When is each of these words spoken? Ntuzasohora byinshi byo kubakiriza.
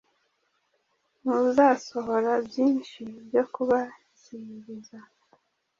Ntuzasohora 1.21 2.31
byinshi 2.47 2.99
byo 3.27 3.43
kubakiriza. 3.53 4.99